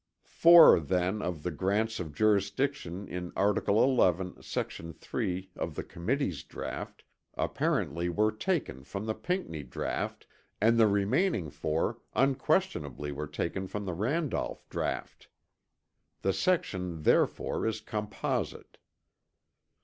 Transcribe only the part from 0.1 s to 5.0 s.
Four then of the grants of jurisdiction in article XI section